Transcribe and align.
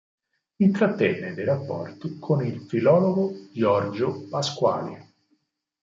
Intrattenne 0.57 1.35
dei 1.35 1.45
rapporti 1.45 2.17
con 2.17 2.43
il 2.43 2.61
filologo 2.61 3.35
Giorgio 3.53 4.25
Pasquali. 4.29 4.97